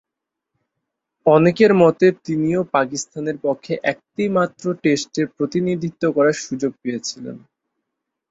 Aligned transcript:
অনেকের 1.25 1.71
মতো 1.81 2.05
তিনিও 2.25 2.61
পাকিস্তানের 2.75 3.37
পক্ষে 3.45 3.73
একটিমাত্র 3.91 4.63
টেস্টে 4.83 5.21
প্রতিনিধিত্ব 5.35 6.03
করার 6.15 6.35
সুযোগ 6.41 6.71
পেয়েছেন। 6.81 7.25